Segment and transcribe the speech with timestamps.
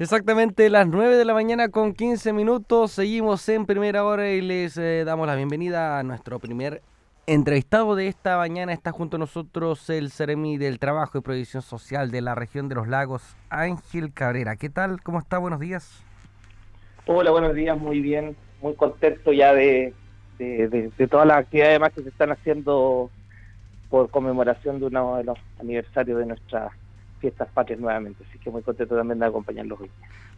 [0.00, 2.92] Exactamente las 9 de la mañana con 15 minutos.
[2.92, 6.80] Seguimos en primera hora y les eh, damos la bienvenida a nuestro primer
[7.26, 8.72] entrevistado de esta mañana.
[8.72, 12.76] Está junto a nosotros el Ceremi del Trabajo y Previsión Social de la región de
[12.76, 14.56] los lagos, Ángel Cabrera.
[14.56, 15.02] ¿Qué tal?
[15.02, 15.36] ¿Cómo está?
[15.36, 16.02] Buenos días.
[17.04, 17.78] Hola, buenos días.
[17.78, 18.34] Muy bien.
[18.62, 19.92] Muy contento ya de,
[20.38, 23.10] de, todas las actividades más que se están haciendo
[23.90, 26.70] por conmemoración de uno de los aniversarios de nuestra
[27.20, 28.24] fiestas patrias nuevamente.
[28.28, 29.90] Así que muy contento también de acompañarlos hoy.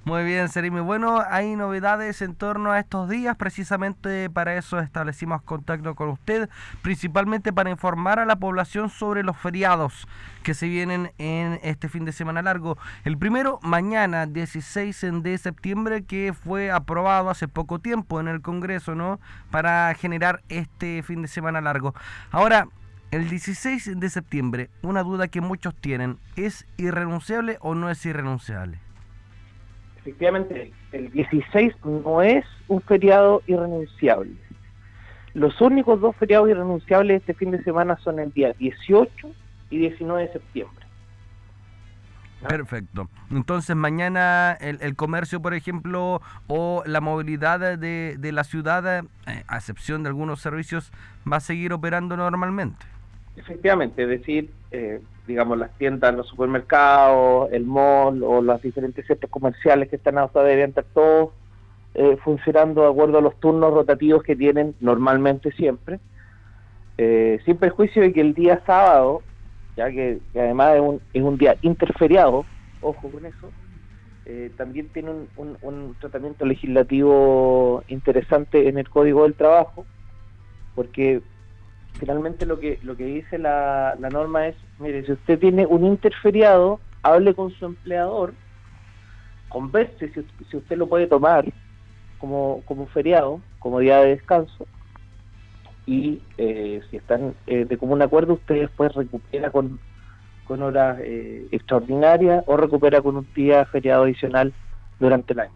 [0.05, 0.81] Muy bien, Serimi.
[0.81, 6.51] Bueno, hay novedades en torno a estos días, precisamente para eso establecimos contacto con usted,
[6.83, 10.09] principalmente para informar a la población sobre los feriados
[10.43, 12.77] que se vienen en este fin de semana largo.
[13.05, 18.97] El primero, mañana, 16 de septiembre, que fue aprobado hace poco tiempo en el Congreso,
[18.97, 19.21] ¿no?
[19.53, 21.95] Para generar este fin de semana largo.
[22.33, 22.67] Ahora,
[23.13, 28.79] el 16 de septiembre, una duda que muchos tienen, ¿es irrenunciable o no es irrenunciable?
[29.99, 34.33] Efectivamente, el 16 no es un feriado irrenunciable.
[35.35, 39.31] Los únicos dos feriados irrenunciables este fin de semana son el día 18
[39.69, 40.87] y 19 de septiembre.
[42.49, 43.11] Perfecto.
[43.31, 49.57] Entonces mañana el, comercio, por ejemplo, o la movilidad de, de la ciudad, eh, a
[49.59, 50.93] excepción de algunos servicios,
[51.31, 52.85] va a seguir operando normalmente.
[53.35, 59.31] Efectivamente, es decir, eh, digamos, las tiendas, los supermercados, el mall o los diferentes centros
[59.31, 61.31] comerciales que están ahora deberían estar todos
[61.95, 65.99] eh, funcionando de acuerdo a los turnos rotativos que tienen normalmente siempre,
[66.99, 69.23] eh, sin perjuicio de que el día sábado,
[69.77, 72.45] ya que, además es un, es un día interferiado,
[72.81, 73.51] ojo con eso,
[74.57, 79.85] también tiene un, un tratamiento legislativo interesante en el Código del Trabajo,
[80.75, 81.23] porque
[81.99, 86.81] finalmente lo que lo que dice la, norma es, mire, si usted tiene un interferiado,
[87.03, 88.35] hable con su empleador,
[89.49, 91.45] converse si, si usted lo puede tomar
[92.19, 94.67] como, como feriado, como día de descanso,
[95.87, 99.81] y eh, si están eh, de común acuerdo, usted después recupera con,
[100.47, 104.53] con horas eh, extraordinarias o recupera con un día feriado adicional
[105.01, 105.53] durante el año.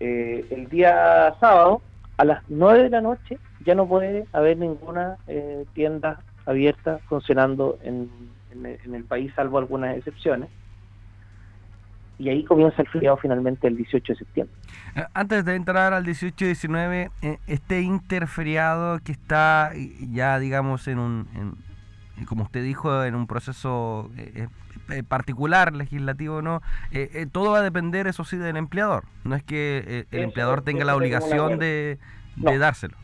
[0.00, 1.80] el día sábado,
[2.20, 7.78] a las 9 de la noche, ya no puede haber ninguna eh, tienda abierta funcionando
[7.82, 8.10] en,
[8.52, 10.50] el país, salvo algunas excepciones.
[12.18, 14.54] Y ahí comienza el feriado finalmente el 18 de septiembre.
[14.96, 19.72] Eh, antes de entrar al 18 y 19, eh, este interferiado que está
[20.12, 21.56] ya, digamos, en un,
[22.26, 24.10] como usted dijo, en un proceso
[25.08, 26.62] particular, legislativo no,
[27.32, 29.04] todo va a depender, eso sí, del empleador.
[29.24, 31.98] No es que el empleador tenga la obligación de,
[32.36, 32.96] de dárselo.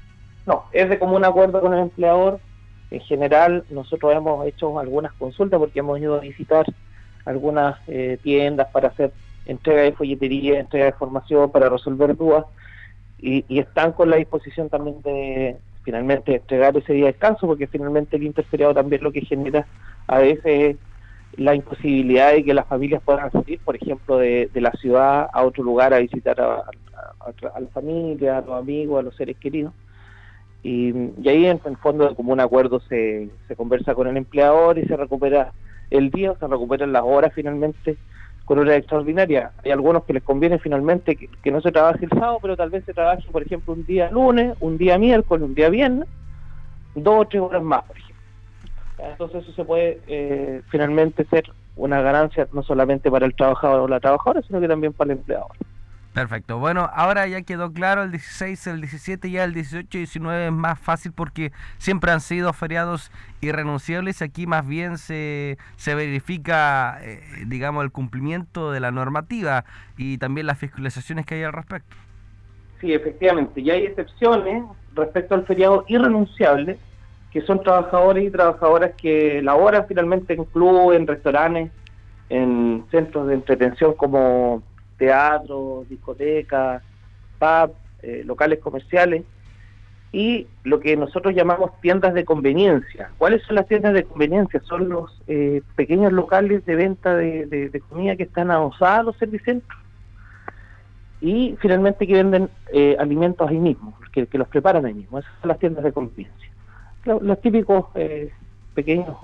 [0.46, 2.40] No, es de común acuerdo con el empleador.
[2.90, 6.64] En general, nosotros hemos hecho algunas consultas porque hemos ido a visitar
[7.24, 9.12] algunas eh, tiendas para hacer
[9.44, 12.46] entrega de folletería, entrega de formación, para resolver dudas,
[13.18, 15.56] y, están con la disposición también de
[15.86, 19.64] finalmente entregar ese día de descanso, porque finalmente el interferiado también lo que genera
[20.08, 20.76] a veces
[21.36, 25.62] la imposibilidad de que las familias puedan salir, por ejemplo, de, la ciudad a otro
[25.62, 26.64] lugar a visitar a,
[27.54, 29.72] a la familia, a los amigos, a los seres queridos.
[30.64, 30.90] Y,
[31.28, 34.96] ahí en, el fondo de común acuerdo se, se conversa con el empleador y se
[34.96, 35.52] recupera
[35.90, 37.96] el día, se recuperan las horas finalmente
[38.46, 39.52] con horas extraordinarias.
[39.64, 42.84] Hay algunos que les conviene finalmente que, no se trabaje el sábado, pero tal vez
[42.84, 46.08] se trabaje, por ejemplo, un día lunes, un día miércoles, un día viernes,
[46.94, 48.16] dos o tres horas más, por ejemplo.
[48.98, 53.88] Entonces eso se puede eh, finalmente ser una ganancia no solamente para el trabajador o
[53.88, 55.50] la trabajadora, sino que también para el empleador.
[56.16, 56.58] Perfecto.
[56.58, 60.52] Bueno, ahora ya quedó claro el 16, el 17, ya el 18 y 19 es
[60.52, 63.12] más fácil porque siempre han sido feriados
[63.42, 64.22] irrenunciables.
[64.22, 69.66] Aquí más bien se, se verifica, eh, digamos, el cumplimiento de la normativa
[69.98, 71.94] y también las fiscalizaciones que hay al respecto.
[72.80, 73.60] Sí, efectivamente.
[73.60, 76.78] Y hay excepciones respecto al feriado irrenunciable,
[77.30, 81.70] que son trabajadores y trabajadoras que laboran finalmente en clubes, en restaurantes,
[82.30, 84.62] en centros de entretención como
[84.96, 86.82] teatros, discotecas,
[87.38, 89.24] pubs, eh, locales comerciales
[90.12, 93.10] y lo que nosotros llamamos tiendas de conveniencia.
[93.18, 94.60] ¿Cuáles son las tiendas de conveniencia?
[94.60, 99.78] Son los eh, pequeños locales de venta de, comida que están adosados a los servicentros
[101.20, 105.18] y finalmente que venden eh, alimentos ahí mismo, que, los preparan ahí mismo.
[105.18, 106.50] Esas son las tiendas de conveniencia.
[107.04, 107.86] Los, típicos
[108.74, 109.16] pequeños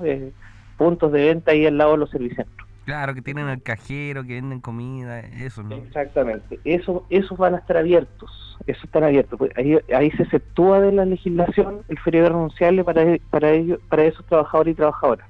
[0.77, 2.69] puntos de venta ahí al lado de los servicentros.
[2.85, 5.77] Claro, que tienen el cajero, que venden comida, eso, ¿no?
[5.77, 6.59] Exactamente.
[6.65, 8.59] Eso, esos van a estar abiertos.
[8.67, 9.39] Esos están abiertos.
[9.39, 14.05] Pues ahí, ahí se exceptúa de la legislación el feriado renunciable para, para, ellos, para
[14.05, 15.29] esos trabajadores y trabajadoras.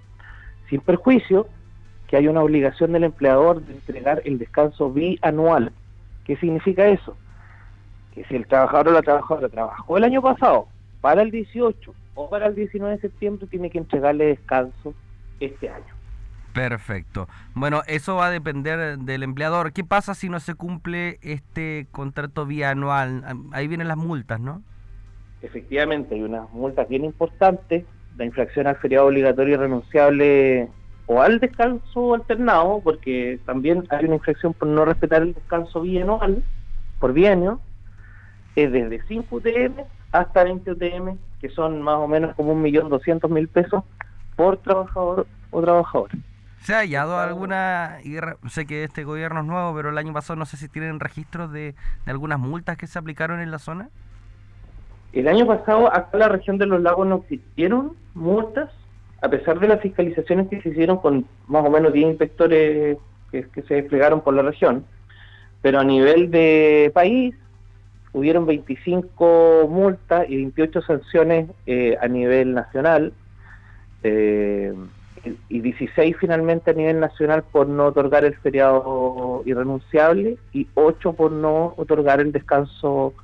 [0.71, 1.47] Sin perjuicio
[2.09, 5.73] que hay una obligación del empleador de entregar el descanso bianual.
[6.25, 7.17] ¿Qué significa eso?
[8.15, 10.69] Que si el trabajador o la trabajadora trabajó el año pasado
[11.01, 14.95] para el 18 o para el 19 de septiembre, tiene que entregarle descanso
[15.41, 15.92] este año.
[16.53, 17.29] Perfecto.
[17.55, 19.73] Bueno, eso va a depender del empleador.
[19.73, 23.25] ¿Qué pasa si no se cumple este contrato bianual?
[23.53, 24.63] Ahí vienen las multas, ¿no?
[25.41, 27.85] Efectivamente, hay unas multas bien importantes.
[28.17, 30.69] La infracción al feriado obligatorio y renunciable
[31.07, 36.43] o al descanso alternado, porque también hay una infracción por no respetar el descanso bianual,
[37.01, 37.61] por bienio,
[38.55, 39.81] es desde 5 UTM
[40.13, 43.83] hasta 20 UTM, que son más o menos como un millón doscientos mil pesos
[44.37, 46.15] por trabajador o trabajadora.
[46.63, 47.99] ¿Se ha hallado alguna,
[48.49, 51.53] sé que este gobierno es nuevo, pero el año pasado no sé si tienen registros
[51.53, 51.75] de,
[52.07, 53.89] algunas multas que se aplicaron en la zona?
[55.13, 58.71] El año pasado acá en la región de los lagos no existieron multas,
[59.23, 62.97] a pesar de las fiscalizaciones que se hicieron con más o menos 10 inspectores
[63.33, 64.85] que, se desplegaron por la región,
[65.63, 67.35] pero a nivel de país
[68.13, 73.13] hubieron 25 multas y 28 sanciones eh, a nivel nacional.
[74.05, 74.73] Eh,
[75.49, 81.31] y 16 finalmente a nivel nacional por no otorgar el feriado irrenunciable y 8 por
[81.31, 83.15] no otorgar el descanso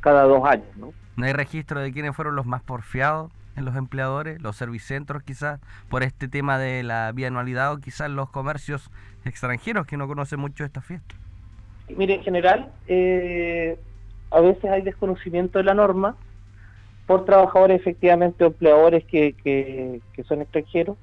[0.00, 0.68] cada dos años.
[0.76, 0.92] ¿no?
[1.16, 5.60] ¿No hay registro de quiénes fueron los más porfiados en los empleadores, los servicentros quizás,
[5.88, 8.90] por este tema de la bianualidad o quizás los comercios
[9.24, 11.14] extranjeros que no conocen mucho esta fiesta?
[11.88, 13.78] Mire, en general, eh,
[14.30, 16.16] a veces hay desconocimiento de la norma
[17.06, 20.96] por trabajadores efectivamente o empleadores que, que, que son extranjeros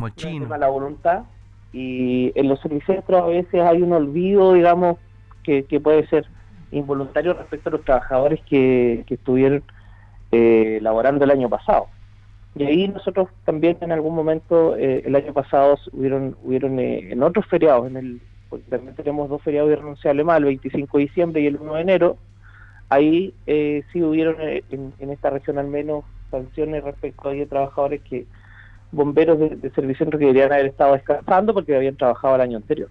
[0.00, 1.22] los La voluntad.
[1.72, 4.98] Y en los servicentros a veces hay un olvido, digamos,
[5.42, 6.26] que, puede ser
[6.70, 9.62] involuntario respecto a los trabajadores que, estuvieron
[10.30, 11.86] eh, laborando el año pasado.
[12.54, 17.22] Y ahí nosotros también en algún momento, eh, el año pasado, hubieron, hubieron eh, en
[17.22, 21.40] otros feriados, en el, porque también tenemos dos feriados irrenunciables más, el 25 de diciembre
[21.40, 22.16] y el 1 de enero,
[22.90, 28.26] ahí eh, sí hubieron en, en, esta región al menos sanciones respecto a trabajadores que
[28.92, 32.88] bomberos de, de Servicentro que haber estado descansando porque habían trabajado el año anterior.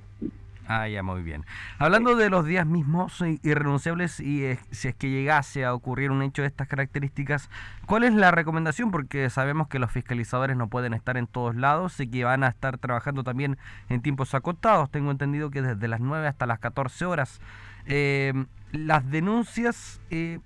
[0.74, 1.44] Ah, ya, muy bien.
[1.80, 6.44] Hablando de los días mismos irrenunciables y si es que llegase a ocurrir un hecho
[6.44, 7.50] de estas características,
[7.88, 8.90] ¿cuál es la recomendación?
[8.90, 12.48] Porque sabemos que los fiscalizadores no pueden estar en todos lados y que van a
[12.48, 13.58] estar trabajando también
[13.90, 14.90] en tiempos acotados.
[14.90, 17.42] Tengo entendido que desde las 9 hasta las 14 horas.
[17.86, 18.32] Eh,
[18.72, 20.40] ¿Las denuncias eh,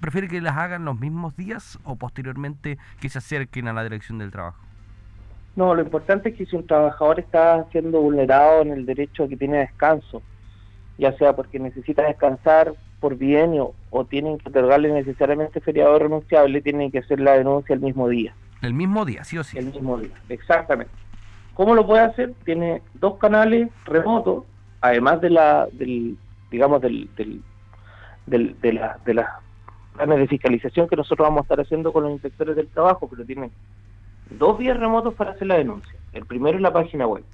[0.00, 4.16] prefiere que las hagan los mismos días o posteriormente que se acerquen a la dirección
[4.16, 4.65] del trabajo?
[5.56, 9.38] No, lo importante es que si un trabajador está siendo vulnerado en el derecho que
[9.38, 10.22] tiene descanso,
[10.98, 13.58] ya sea porque necesita descansar por bien
[13.90, 18.34] o, tienen que otorgarle necesariamente feriado renunciable, tienen que hacer la denuncia el mismo día.
[18.60, 19.58] El mismo día, sí o sí.
[19.58, 20.92] El mismo día, exactamente.
[21.54, 22.34] ¿Cómo lo puede hacer?
[22.44, 24.44] Tiene dos canales remotos,
[24.82, 26.18] además de la, del,
[26.50, 27.40] digamos, del, del,
[28.26, 29.26] del de la, de las
[29.94, 33.24] planes de fiscalización que nosotros vamos a estar haciendo con los inspectores del trabajo, pero
[33.24, 33.50] tienen
[34.30, 35.92] dos días remotos para hacer la denuncia.
[36.12, 37.24] El primero es la página web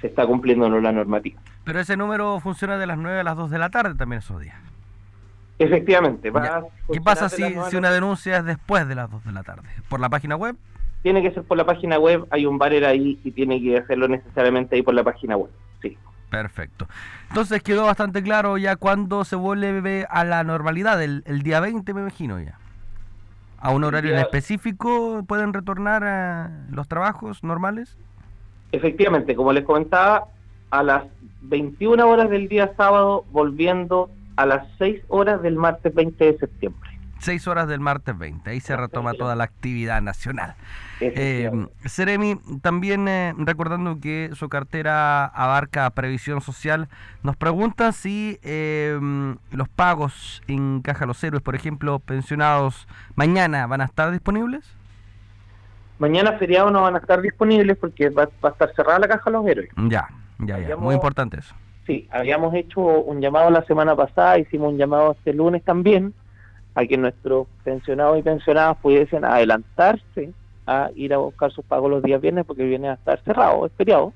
[0.00, 1.40] se está cumpliendo o no la normativa.
[1.64, 4.40] Pero ese número funciona de las 9 a las 2 de la tarde también esos
[4.40, 4.56] días.
[5.58, 6.32] Efectivamente.
[6.92, 9.68] ¿Qué pasa si, si una denuncia es después de las 2 de la tarde?
[9.88, 10.56] ¿Por la página web?
[11.02, 14.08] Tiene que ser por la página web, hay un banner ahí y tiene que hacerlo
[14.08, 15.50] necesariamente ahí por la página web,
[15.80, 15.96] sí.
[16.30, 16.86] Perfecto.
[17.28, 22.00] Entonces quedó bastante claro ya cuándo se vuelve a la normalidad, el, día 20 me
[22.02, 22.58] imagino ya.
[23.60, 27.96] ¿A un horario en específico pueden retornar a los trabajos normales?
[28.70, 30.26] Efectivamente, como les comentaba,
[30.70, 31.04] a las
[31.42, 36.90] 21 horas del día sábado, volviendo a las 6 horas del martes 20 de septiembre.
[37.18, 40.54] 6 horas del martes 20, ahí se retoma toda la actividad nacional.
[41.00, 41.50] Eh,
[41.84, 46.88] Seremi, también eh, recordando que su cartera abarca previsión social,
[47.24, 48.96] nos pregunta si eh,
[49.50, 54.72] los pagos en Caja Los Héroes, por ejemplo, pensionados, mañana van a estar disponibles.
[55.98, 59.30] Mañana feriado no van a estar disponibles porque va, va a estar cerrada la Caja
[59.30, 59.70] Los Héroes.
[59.88, 61.56] Ya, ya, ya, muy importante eso.
[61.88, 66.12] Sí, habíamos hecho un llamado la semana pasada, hicimos un llamado este lunes también,
[66.74, 70.34] a que nuestros pensionados y pensionadas pudiesen adelantarse
[70.66, 73.72] a ir a buscar sus pagos los días viernes porque viene a estar cerrado, es
[73.72, 74.12] feriado.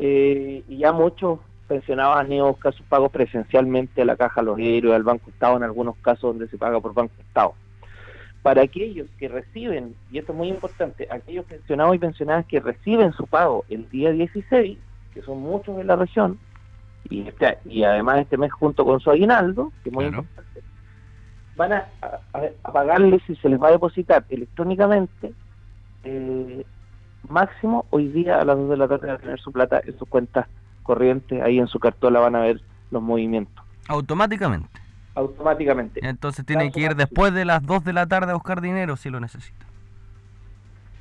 [0.00, 1.38] Eh, y ya muchos
[1.68, 5.30] pensionados han ido a buscar sus pagos presencialmente a la Caja Los Héroes, al Banco
[5.30, 7.54] Estado, en algunos casos donde se paga por Banco Estado.
[8.42, 13.12] para aquellos que reciben, y esto es muy importante, aquellos pensionados y pensionadas que reciben
[13.12, 14.76] su pago el día 16,
[15.14, 16.38] que son muchos en la región,
[17.10, 20.62] y, este, y además este mes junto con su aguinaldo, que es muy importante,
[21.56, 21.88] van a,
[22.32, 25.32] a, pagarles si se les va a depositar electrónicamente
[26.04, 26.64] eh,
[27.28, 29.98] máximo hoy día a las 2 de la tarde van a tener su plata en
[29.98, 30.46] sus cuentas
[30.82, 32.60] corrientes, ahí en su cartola van a ver
[32.90, 33.64] los movimientos.
[33.88, 34.80] Automáticamente.
[35.14, 36.00] Automáticamente.
[36.06, 39.10] Entonces tiene que ir después de las 2 de la tarde a buscar dinero si
[39.10, 39.66] lo necesita.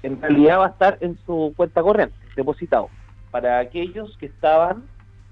[0.03, 2.89] En realidad va a estar en su cuenta corriente, depositado,
[3.31, 4.83] para aquellos que estaban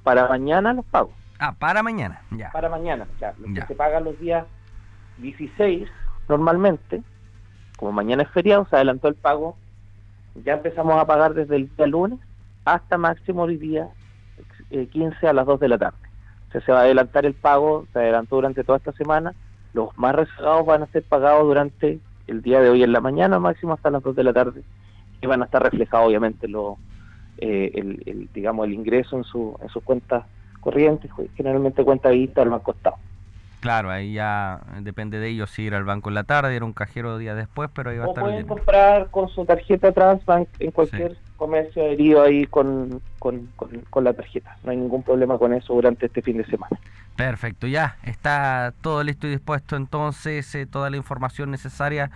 [0.06, 1.14] para mañana los pagos.
[1.40, 2.52] Ah, para mañana, ya.
[2.52, 3.34] Para mañana, ya.
[3.40, 4.46] Los que se pagan los días
[5.18, 5.90] 16
[6.30, 7.02] normalmente,
[7.78, 9.58] como mañana es feriado, se adelantó el pago,
[10.36, 12.20] ya empezamos a pagar desde el día lunes
[12.66, 13.90] hasta máximo el día
[14.70, 15.98] 15 eh, a las 2 de la tarde.
[16.50, 19.34] O sea, se va a adelantar el pago, se adelantó durante toda esta semana,
[19.74, 23.40] los más rezagados van a ser pagados durante el día de hoy en la mañana,
[23.40, 24.62] máximo hasta las 2 de la tarde,
[25.20, 26.78] y van a estar reflejados obviamente lo,
[27.38, 30.26] eh, el, digamos el ingreso en su en sus cuentas
[30.62, 32.98] corrientes, generalmente cuenta vista al banco Estado.
[33.66, 36.66] Claro, ahí ya depende de ellos si ir al banco en la tarde, ir a
[36.66, 38.24] un cajero día después, pero ahí va a estar.
[38.24, 44.14] pueden comprar con su tarjeta Transbank en cualquier comercio adherido ahí con, con, con, la
[44.14, 44.56] tarjeta.
[44.64, 46.80] No hay ningún problema con eso durante este fin de semana.
[47.16, 52.12] Perfecto, ya está todo listo y dispuesto entonces, eh, toda la información necesaria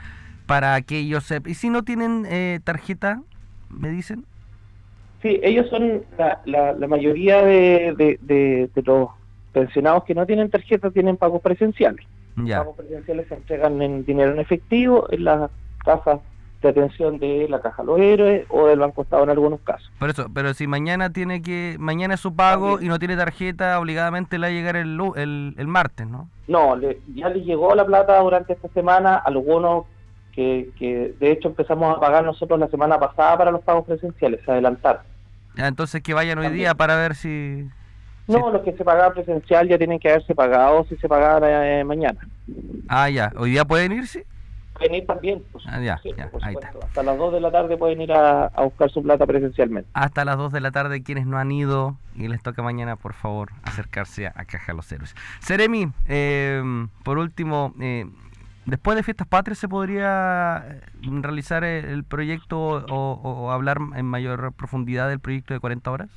[0.46, 1.34] para que ellos...
[1.48, 3.22] ¿Y si no tienen eh, tarjeta,
[3.70, 4.26] me dicen?
[5.22, 9.10] Sí, ellos son la, la, mayoría de, de, de los
[9.52, 12.06] pensionados que no tienen tarjeta tienen pagos presenciales.
[12.38, 12.60] Ya.
[12.60, 15.52] Pagos presenciales se entregan en dinero en efectivo en las
[15.84, 16.20] cajas
[16.62, 19.90] de atención de la Caja Los Héroes o del Banco Estado en algunos casos.
[19.98, 23.80] Por eso, pero si mañana tiene que mañana es su pago y no tiene tarjeta,
[23.80, 26.30] obligadamente le va a llegar el, el, el martes, ¿no?
[26.48, 26.80] No,
[27.14, 29.86] ya le llegó la plata durante esta semana, algunos
[30.34, 34.42] que, que de hecho empezamos a pagar nosotros la semana pasada para los pagos presenciales,
[34.46, 35.02] se adelantaron.
[35.56, 37.68] entonces que vayan hoy día para ver si,
[38.30, 41.84] no, los que se pagaban presencial ya tienen que haberse pagado si se pagaban eh,
[41.84, 42.20] mañana.
[42.88, 43.32] Ah, ya.
[43.36, 44.24] ¿Hoy día pueden irse?
[44.74, 45.44] Pueden ir también.
[45.66, 46.30] ah, ya, ya.
[46.44, 46.72] Ahí está.
[46.80, 49.90] Hasta las 2 de la tarde pueden ir a, buscar su plata presencialmente.
[49.94, 53.14] Hasta las 2 de la tarde quienes no han ido y les toca mañana, por
[53.14, 55.16] favor, acercarse a, Caja Los Héroes.
[55.40, 56.62] Seremi, eh,
[57.04, 57.74] por último...
[57.82, 58.06] Eh,
[58.70, 60.82] Después de Fiestas Patrias, ¿se podría eh,
[61.22, 66.10] realizar el proyecto o, hablar en mayor profundidad del proyecto de 40 horas?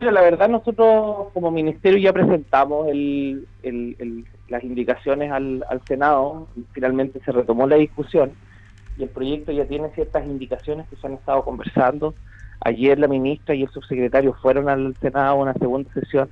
[0.00, 7.74] la verdad nosotros como ministerio ya presentamos las indicaciones al, Senado, finalmente se retomó la
[7.74, 8.30] discusión
[8.96, 12.14] y el proyecto ya tiene ciertas indicaciones que se han estado conversando.
[12.60, 16.30] Ayer la ministra y el subsecretario fueron al Senado a una segunda sesión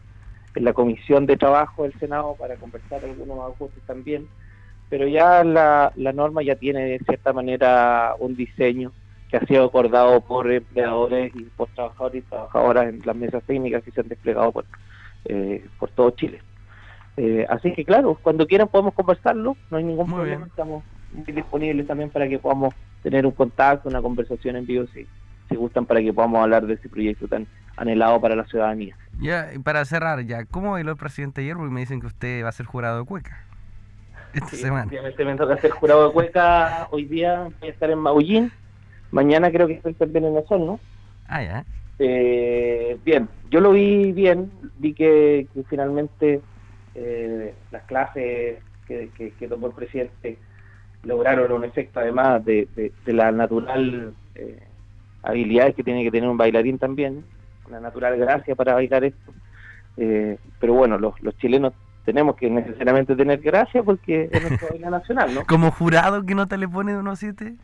[0.56, 4.26] en la Comisión de Trabajo del Senado para conversar algunos ajustes también,
[4.88, 8.90] pero ya la, la norma ya tiene de cierta manera un diseño
[9.30, 13.82] que ha sido acordado por empleadores y por trabajadores y trabajadoras en las mesas técnicas
[13.82, 14.64] que se han desplegado por,
[15.26, 16.40] eh, por todo Chile.
[17.18, 21.86] Eh, así que claro, cuando quieran podemos conversarlo, no hay ningún problema, estamos muy disponibles
[21.86, 25.06] también para que podamos tener un contacto, una conversación en vivo si,
[25.48, 27.46] si gustan para que podamos hablar de ese proyecto tan
[27.76, 28.96] anhelado para la ciudadanía.
[29.20, 31.56] Ya, y para cerrar ya, ¿cómo bailó el presidente ayer?
[31.56, 33.44] Porque me dicen que usted va a ser jurado de cueca
[34.35, 34.87] esta semana.
[34.87, 38.52] Obviamente me toca ser jurado de cueca hoy día, voy a estar en Maullín
[39.11, 40.80] Mañana creo que estoy también en el sol, ¿no?
[41.28, 41.64] Ah, ya.
[41.99, 46.40] Eh, bien, yo lo vi bien, vi que, que
[46.94, 50.38] eh, las clases que, que, tomó el presidente
[51.02, 54.58] lograron un efecto además de, de, la natural eh,
[55.23, 57.25] habilidad que tiene que tener un bailarín también,
[57.66, 59.32] una natural gracia para bailar esto.
[59.96, 61.73] Eh, pero bueno, los, los chilenos
[62.04, 65.46] tenemos que necesariamente tener gracia porque es nuestra baila nacional, ¿no?
[65.46, 67.54] Como jurado que no te le pone de unos siete.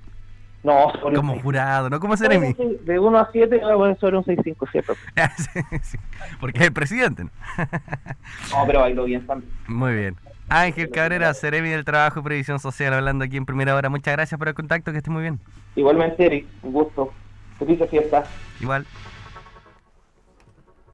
[0.65, 1.99] No, como jurado, ¿no?
[1.99, 2.55] ¿Cómo será mí?
[2.85, 4.95] De 1 a 7 voy a poner sobre un 6-5, ¿cierto?
[6.41, 7.31] Porque es el presidente, ¿no?
[7.59, 9.51] no, pero bailo bien también.
[9.67, 10.17] Muy bien.
[10.49, 13.89] Ángel Cabrera, Ceremi del Trabajo y Previsión Social, hablando aquí en primera hora.
[13.89, 15.41] Muchas gracias por el contacto, que esté muy bien.
[15.75, 17.13] Igualmente, Eric, un gusto.
[17.59, 18.29] Felices fiestas.
[18.61, 18.87] Igual.